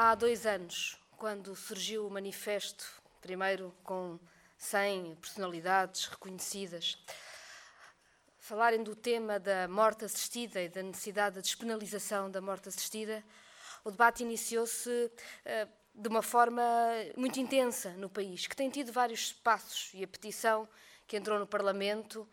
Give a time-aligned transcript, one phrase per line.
[0.00, 2.84] Há dois anos, quando surgiu o manifesto,
[3.20, 4.16] primeiro com
[4.56, 6.96] 100 personalidades reconhecidas,
[8.38, 13.24] falarem do tema da morte assistida e da necessidade da despenalização da morte assistida,
[13.84, 16.62] o debate iniciou-se uh, de uma forma
[17.16, 20.68] muito intensa no país, que tem tido vários passos e a petição
[21.08, 22.24] que entrou no Parlamento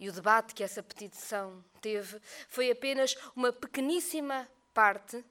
[0.00, 2.18] e o debate que essa petição teve
[2.48, 5.22] foi apenas uma pequeníssima parte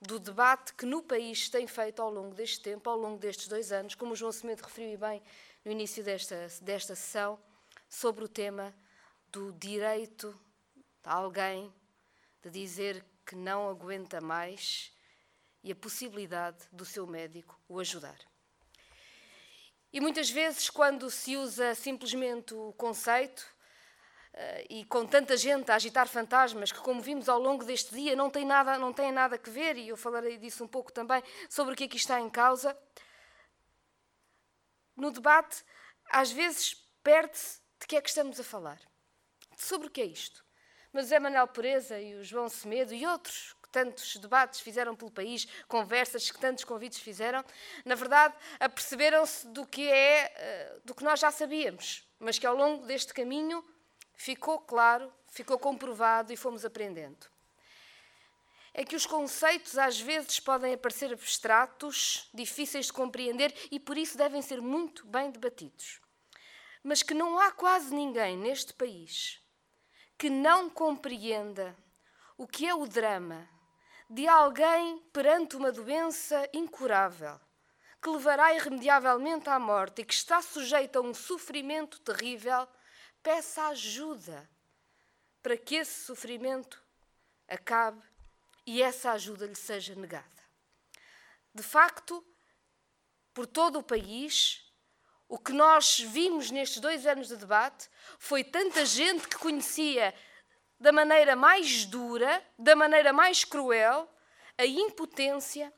[0.00, 3.72] do debate que no país tem feito ao longo deste tempo, ao longo destes dois
[3.72, 5.22] anos, como o João Semedo referiu bem
[5.64, 7.38] no início desta, desta sessão,
[7.88, 8.74] sobre o tema
[9.28, 10.38] do direito
[10.74, 11.72] de alguém
[12.42, 14.92] de dizer que não aguenta mais
[15.62, 18.18] e a possibilidade do seu médico o ajudar.
[19.92, 23.46] E muitas vezes, quando se usa simplesmente o conceito,
[24.68, 28.28] e com tanta gente a agitar fantasmas que, como vimos ao longo deste dia, não
[28.28, 31.72] tem nada, não tem nada a ver, e eu falarei disso um pouco também, sobre
[31.72, 32.76] o que aqui está em causa,
[34.96, 35.64] no debate,
[36.10, 38.80] às vezes perde-se de que é que estamos a falar.
[39.56, 40.44] Sobre o que é isto?
[40.92, 44.94] Mas o Zé Manuel Pureza e o João Semedo e outros que tantos debates fizeram
[44.94, 47.44] pelo país, conversas que tantos convites fizeram,
[47.84, 52.56] na verdade, aperceberam-se do que é, eh, do que nós já sabíamos, mas que ao
[52.56, 53.62] longo deste caminho
[54.16, 57.26] ficou claro, ficou comprovado e fomos aprendendo.
[58.74, 64.18] É que os conceitos às vezes podem aparecer abstratos, difíceis de compreender e por isso
[64.18, 66.00] devem ser muito bem debatidos.
[66.82, 69.40] Mas que não há quase ninguém neste país
[70.18, 71.76] que não compreenda
[72.38, 73.46] o que é o drama
[74.08, 77.38] de alguém perante uma doença incurável,
[78.00, 82.66] que levará irremediavelmente à morte e que está sujeito a um sofrimento terrível,
[83.26, 84.48] peça ajuda
[85.42, 86.80] para que esse sofrimento
[87.48, 88.00] acabe
[88.64, 90.44] e essa ajuda lhe seja negada.
[91.52, 92.24] De facto,
[93.34, 94.72] por todo o país,
[95.28, 100.14] o que nós vimos nestes dois anos de debate foi tanta gente que conhecia
[100.78, 104.08] da maneira mais dura, da maneira mais cruel,
[104.56, 105.74] a impotência,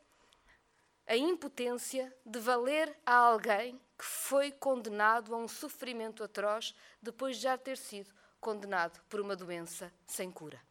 [1.06, 6.72] a impotência de valer a alguém que foi condenado a um sofrimento atroz
[7.02, 10.62] depois de já ter sido condenado por uma doença sem cura.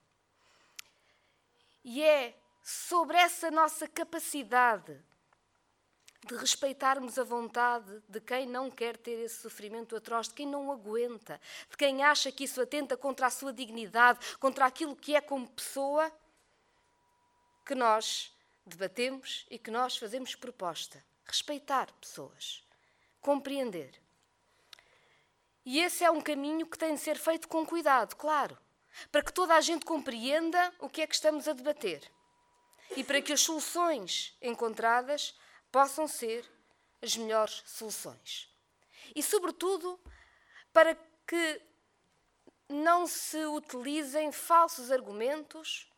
[1.83, 4.97] E é sobre essa nossa capacidade
[6.25, 10.71] de respeitarmos a vontade de quem não quer ter esse sofrimento atroz, de quem não
[10.71, 11.39] aguenta,
[11.69, 15.49] de quem acha que isso atenta contra a sua dignidade, contra aquilo que é como
[15.49, 16.11] pessoa,
[17.65, 18.33] que nós
[18.65, 21.03] debatemos e que nós fazemos proposta.
[21.25, 22.66] Respeitar pessoas,
[23.21, 24.01] compreender.
[25.65, 28.57] E esse é um caminho que tem de ser feito com cuidado, claro,
[29.11, 32.09] para que toda a gente compreenda o que é que estamos a debater
[32.95, 35.35] e para que as soluções encontradas
[35.71, 36.49] possam ser
[37.01, 38.49] as melhores soluções.
[39.15, 39.99] E, sobretudo,
[40.71, 41.61] para que
[42.69, 45.91] não se utilizem falsos argumentos,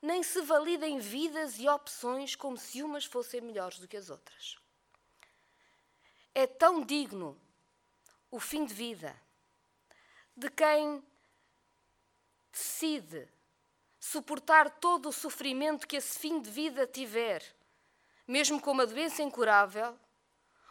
[0.00, 4.59] nem se validem vidas e opções como se umas fossem melhores do que as outras.
[6.34, 7.40] É tão digno
[8.30, 9.14] o fim de vida
[10.36, 11.02] de quem
[12.52, 13.28] decide
[13.98, 17.42] suportar todo o sofrimento que esse fim de vida tiver
[18.30, 19.98] mesmo com uma doença incurável,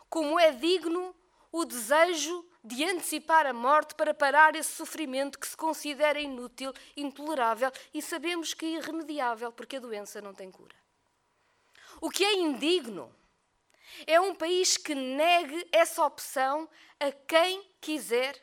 [0.10, 1.14] como é digno
[1.52, 7.70] o desejo de antecipar a morte para parar esse sofrimento que se considera inútil, intolerável
[7.94, 10.76] e sabemos que irremediável, porque a doença não tem cura.
[12.00, 13.14] O que é indigno
[14.06, 16.70] é um país que negue essa opção
[17.00, 18.36] a quem quiser,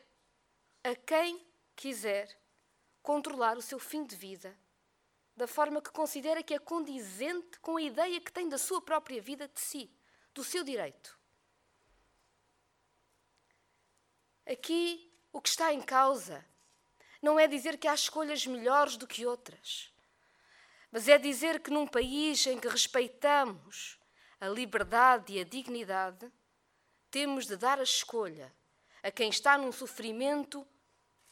[0.83, 2.39] a quem quiser
[3.01, 4.57] controlar o seu fim de vida
[5.37, 9.21] da forma que considera que é condizente com a ideia que tem da sua própria
[9.21, 9.95] vida, de si,
[10.33, 11.15] do seu direito.
[14.47, 16.43] Aqui, o que está em causa
[17.21, 19.93] não é dizer que há escolhas melhores do que outras,
[20.91, 23.99] mas é dizer que num país em que respeitamos
[24.39, 26.31] a liberdade e a dignidade,
[27.09, 28.53] temos de dar a escolha
[29.01, 30.67] a quem está num sofrimento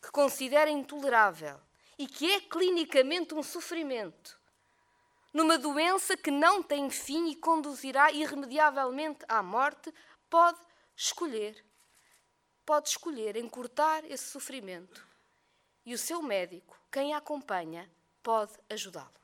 [0.01, 1.59] que considera intolerável
[1.97, 4.39] e que é clinicamente um sofrimento,
[5.33, 9.93] numa doença que não tem fim e conduzirá irremediavelmente à morte,
[10.29, 10.59] pode
[10.95, 11.61] escolher,
[12.65, 15.05] pode escolher encurtar esse sofrimento.
[15.85, 17.91] E o seu médico, quem a acompanha,
[18.23, 19.19] pode ajudá-lo.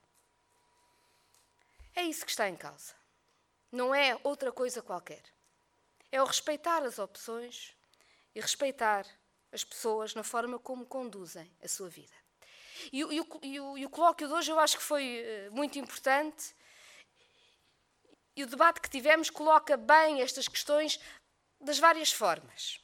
[1.95, 3.00] É isso que está em causa.
[3.71, 5.23] Não é outra coisa qualquer.
[6.11, 7.75] É o respeitar as opções
[8.35, 9.05] e respeitar
[9.51, 12.13] as pessoas na forma como conduzem a sua vida.
[12.91, 15.77] E, e, e, o, e o colóquio de hoje eu acho que foi eh, muito
[15.77, 16.55] importante
[18.35, 20.99] E o debate que tivemos coloca bem estas questões
[21.59, 22.79] das várias formas.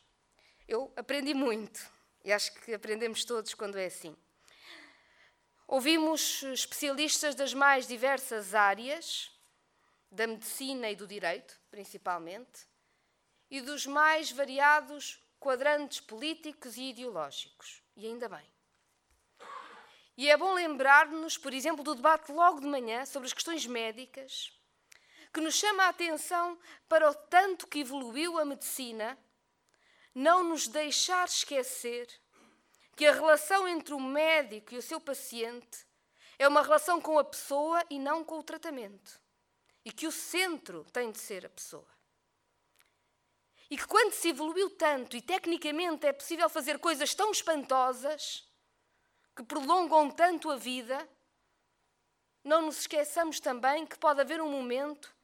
[0.68, 1.80] Eu aprendi muito
[2.24, 4.16] e acho que aprendemos todos quando é assim.
[5.68, 9.32] Ouvimos especialistas das mais diversas áreas,
[10.18, 12.68] da medicina e do direito, principalmente,
[13.52, 17.84] e dos mais variados quadrantes políticos e ideológicos.
[17.96, 18.46] E ainda bem.
[20.18, 24.52] E é bom lembrar-nos, por exemplo, do debate logo de manhã sobre as questões médicas,
[25.32, 26.58] que nos chama a atenção
[26.90, 29.16] para o tanto que evoluiu a medicina,
[30.16, 32.08] não nos deixar esquecer
[32.96, 35.86] que a relação entre o médico e o seu paciente
[36.40, 39.27] é uma relação com a pessoa e não com o tratamento.
[39.88, 41.88] E que o centro tem de ser a pessoa.
[43.70, 48.46] E que quando se evoluiu tanto e tecnicamente é possível fazer coisas tão espantosas
[49.34, 51.08] que prolongam tanto a vida,
[52.44, 55.16] não nos esqueçamos também que pode haver um momento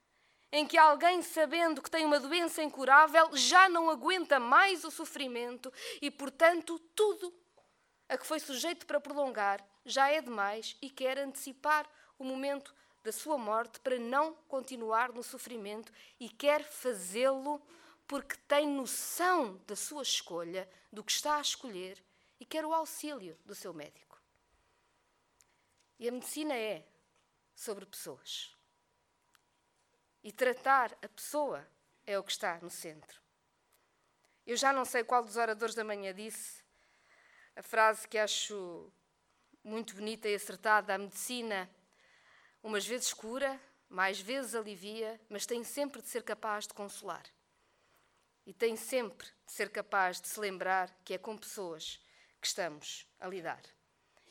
[0.50, 5.74] em que alguém, sabendo que tem uma doença incurável, já não aguenta mais o sofrimento
[6.02, 7.34] e, portanto, tudo
[8.08, 11.86] a que foi sujeito para prolongar já é demais e quer antecipar
[12.18, 17.62] o momento da sua morte para não continuar no sofrimento e quer fazê-lo
[18.08, 22.04] porque tem noção da sua escolha, do que está a escolher
[22.40, 24.22] e quer o auxílio do seu médico.
[26.00, 26.86] E a medicina é
[27.56, 28.56] sobre pessoas.
[30.24, 31.68] E tratar a pessoa
[32.06, 33.22] é o que está no centro.
[34.46, 36.64] Eu já não sei qual dos oradores da manhã disse
[37.56, 38.92] a frase que acho
[39.64, 41.70] muito bonita e acertada: a medicina,
[42.64, 47.24] umas vezes cura, mais vezes alivia, mas tem sempre de ser capaz de consolar.
[48.46, 52.00] E tem sempre de ser capaz de se lembrar que é com pessoas
[52.42, 53.62] que estamos a lidar.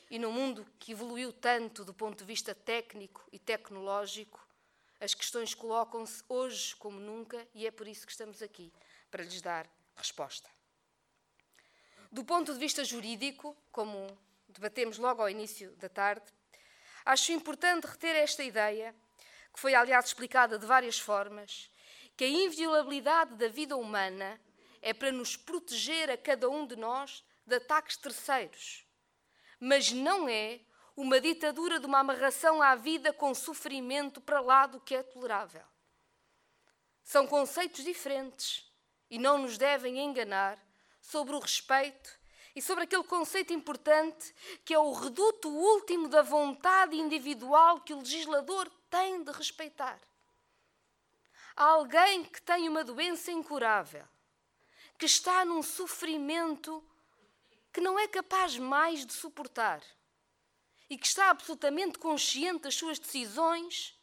[0.09, 4.45] E no mundo que evoluiu tanto do ponto de vista técnico e tecnológico,
[4.99, 8.71] as questões colocam-se hoje como nunca e é por isso que estamos aqui
[9.09, 10.49] para lhes dar resposta.
[12.11, 14.07] Do ponto de vista jurídico, como
[14.47, 16.31] debatemos logo ao início da tarde,
[17.05, 18.95] acho importante reter esta ideia,
[19.53, 21.69] que foi aliás explicada de várias formas,
[22.15, 24.39] que a inviolabilidade da vida humana
[24.81, 28.85] é para nos proteger a cada um de nós de ataques terceiros,
[29.59, 30.59] mas não é
[30.95, 35.63] uma ditadura de uma amarração à vida com sofrimento para lá do que é tolerável.
[37.03, 38.71] São conceitos diferentes
[39.09, 40.57] e não nos devem enganar
[41.01, 42.19] sobre o respeito
[42.55, 44.33] e sobre aquele conceito importante
[44.63, 49.99] que é o reduto último da vontade individual que o legislador tem de respeitar.
[51.55, 54.05] Há alguém que tem uma doença incurável,
[54.97, 56.83] que está num sofrimento
[57.71, 59.83] que não é capaz mais de suportar
[60.89, 63.97] e que está absolutamente consciente das suas decisões,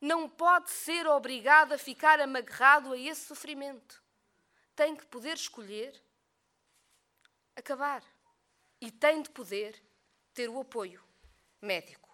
[0.00, 4.02] não pode ser obrigado a ficar amagarrado a esse sofrimento
[4.74, 6.00] tem que poder escolher
[7.62, 8.04] acabar
[8.80, 9.80] e tem de poder
[10.34, 11.02] ter o apoio
[11.60, 12.10] médico.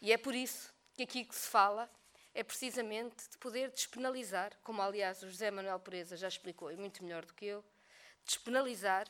[0.00, 1.88] E é por isso que aqui que se fala
[2.34, 7.04] é precisamente de poder despenalizar, como aliás o José Manuel Pereza já explicou e muito
[7.04, 7.64] melhor do que eu,
[8.24, 9.06] despenalizar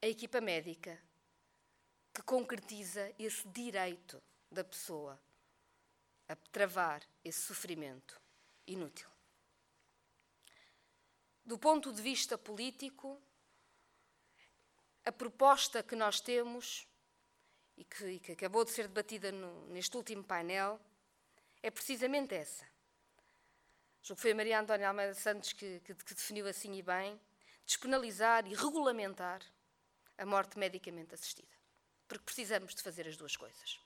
[0.00, 1.00] a equipa médica
[2.14, 5.20] que concretiza esse direito da pessoa
[6.28, 8.20] a travar esse sofrimento
[8.66, 9.15] inútil.
[11.46, 13.22] Do ponto de vista político,
[15.04, 16.88] a proposta que nós temos
[17.76, 20.80] e que, e que acabou de ser debatida no, neste último painel
[21.62, 22.66] é precisamente essa.
[24.02, 27.20] Julgo que foi a Maria Antónia Almeida Santos que, que, que definiu assim e bem,
[27.64, 29.40] despenalizar e regulamentar
[30.18, 31.56] a morte medicamente assistida.
[32.08, 33.80] Porque precisamos de fazer as duas coisas.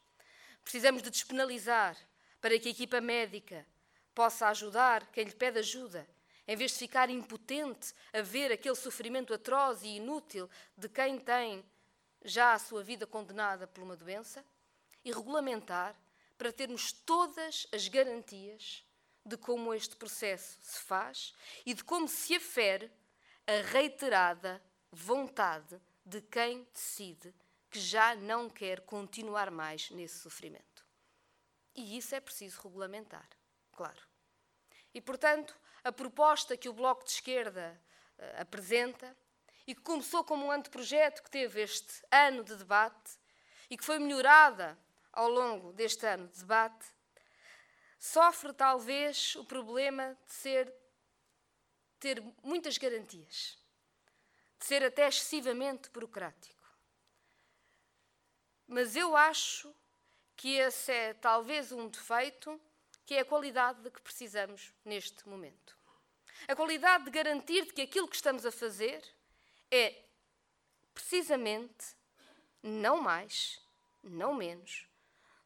[0.63, 1.95] Precisamos de despenalizar
[2.41, 3.67] para que a equipa médica
[4.15, 6.09] possa ajudar quem lhe pede ajuda,
[6.51, 11.65] em vez de ficar impotente a ver aquele sofrimento atroz e inútil de quem tem
[12.25, 14.45] já a sua vida condenada por uma doença,
[15.05, 15.95] e regulamentar
[16.37, 18.85] para termos todas as garantias
[19.25, 21.33] de como este processo se faz
[21.65, 22.91] e de como se afere
[23.47, 27.33] a reiterada vontade de quem decide
[27.71, 30.85] que já não quer continuar mais nesse sofrimento.
[31.77, 33.29] E isso é preciso regulamentar
[33.73, 34.03] claro.
[34.93, 37.81] E, portanto, a proposta que o Bloco de Esquerda
[38.19, 39.17] uh, apresenta
[39.67, 43.19] e que começou como um anteprojeto que teve este ano de debate
[43.69, 44.79] e que foi melhorada
[45.13, 46.87] ao longo deste ano de debate,
[47.99, 50.75] sofre talvez o problema de ser
[52.01, 53.59] ter muitas garantias,
[54.59, 56.59] de ser até excessivamente burocrático.
[58.67, 59.75] Mas eu acho
[60.35, 62.59] que esse é talvez um defeito,
[63.11, 65.77] que é a qualidade de que precisamos neste momento.
[66.47, 69.03] A qualidade de garantir que aquilo que estamos a fazer
[69.69, 70.05] é
[70.95, 71.97] precisamente,
[72.63, 73.61] não mais,
[74.01, 74.87] não menos,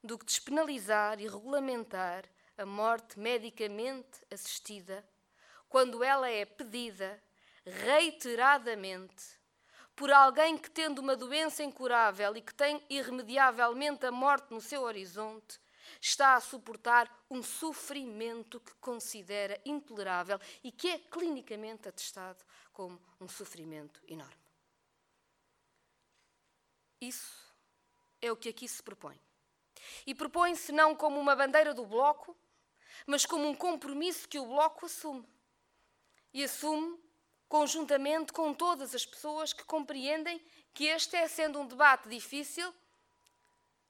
[0.03, 2.27] do que despenalizar e regulamentar
[2.59, 5.03] a morte medicamente assistida
[5.67, 7.19] quando ela é pedida
[7.65, 9.25] reiteradamente
[9.97, 14.83] por alguém que, tendo uma doença incurável e que tem irremediavelmente a morte no seu
[14.83, 15.59] horizonte,
[16.01, 23.29] está a suportar um sofrimento que considera intolerável e que é clinicamente atestado como um
[23.29, 24.45] sofrimento enorme.
[27.01, 27.55] Isso
[28.21, 29.21] é o que aqui se propõe.
[30.07, 32.37] E propõe-se não como uma bandeira do Bloco,
[33.07, 35.29] mas como um compromisso que o Bloco assume.
[36.33, 36.99] E assume
[37.49, 42.75] conjuntamente com todas as pessoas que compreendem que este é, sendo um debate difícil,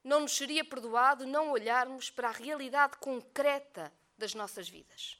[0.05, 5.19] não nos seria perdoado não olharmos para a realidade concreta das nossas vidas.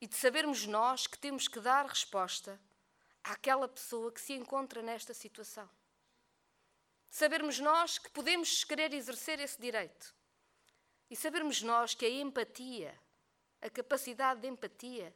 [0.00, 2.60] E de sabermos nós que temos que dar resposta
[3.22, 5.70] àquela pessoa que se encontra nesta situação.
[7.08, 10.14] Sabermos nós que podemos querer exercer esse direito.
[11.08, 12.98] E sabermos nós que a empatia,
[13.60, 15.14] a capacidade de empatia,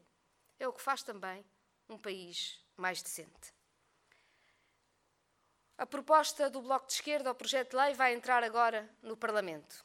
[0.59, 1.45] é o que faz também
[1.89, 3.55] um país mais decente.
[5.77, 9.85] A proposta do Bloco de Esquerda, o projeto de lei, vai entrar agora no Parlamento.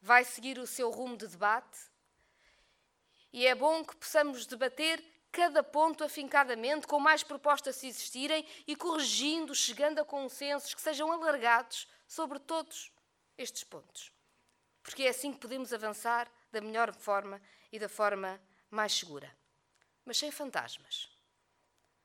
[0.00, 1.78] Vai seguir o seu rumo de debate
[3.32, 8.76] e é bom que possamos debater cada ponto afincadamente, com mais propostas se existirem e
[8.76, 12.92] corrigindo, chegando a consensos que sejam alargados sobre todos
[13.38, 14.12] estes pontos.
[14.82, 18.38] Porque é assim que podemos avançar da melhor forma e da forma
[18.70, 19.34] mais segura
[20.04, 21.08] mas sem fantasmas,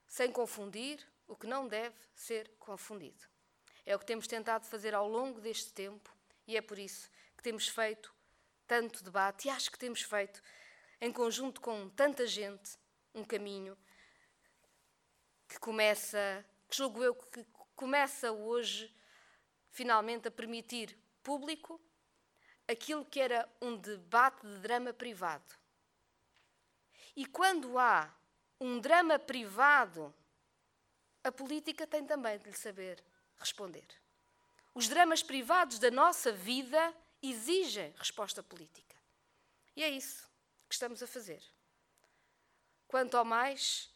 [0.08, 3.26] sem confundir o que não deve ser confundido.
[3.86, 6.16] É o que temos tentado fazer ao longo deste tempo
[6.46, 8.14] e é por isso que temos feito
[8.66, 10.42] tanto debate e acho que temos feito,
[11.00, 12.78] em conjunto com tanta gente,
[13.14, 13.78] um caminho
[15.48, 18.94] que começa, que julgo eu que começa hoje,
[19.70, 21.80] finalmente, a permitir público
[22.68, 25.56] aquilo que era um debate de drama privado
[27.18, 28.14] e quando há
[28.62, 30.14] um drama privado,
[31.28, 33.04] a política tem também de lhe saber
[33.38, 33.86] responder.
[34.74, 38.96] Os dramas privados da nossa vida exigem resposta política.
[39.76, 40.26] E é isso
[40.70, 41.44] que estamos a fazer.
[42.88, 43.92] Quanto ao mais,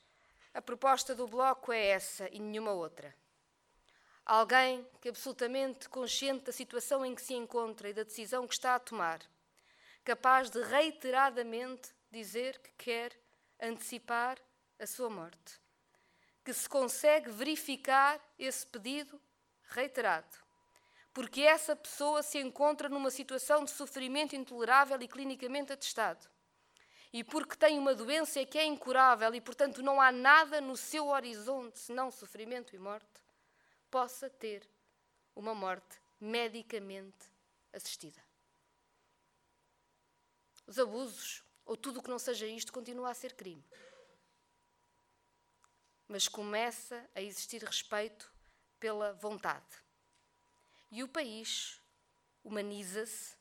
[0.54, 3.16] a proposta do Bloco é essa e nenhuma outra.
[4.26, 8.76] Alguém que, absolutamente consciente da situação em que se encontra e da decisão que está
[8.76, 9.22] a tomar,
[10.04, 13.18] capaz de reiteradamente dizer que quer
[13.58, 14.38] antecipar
[14.78, 15.61] a sua morte.
[16.44, 19.22] Que se consegue verificar esse pedido
[19.64, 20.38] reiterado.
[21.14, 26.28] Porque essa pessoa se encontra numa situação de sofrimento intolerável e clinicamente atestado.
[27.14, 31.08] E porque tem uma doença que é incurável e, portanto, não há nada no seu
[31.08, 33.22] horizonte senão sofrimento e morte,
[33.90, 34.66] possa ter
[35.36, 37.30] uma morte medicamente
[37.74, 38.22] assistida.
[40.66, 43.66] Os abusos, ou tudo o que não seja isto continua a ser crime.
[46.12, 48.30] Mas começa a existir respeito
[48.78, 49.78] pela vontade.
[50.92, 51.82] E o país
[52.44, 53.38] humaniza-se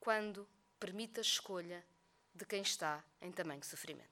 [0.00, 0.48] quando
[0.80, 1.86] permite a escolha
[2.34, 4.11] de quem está em tamanho sofrimento.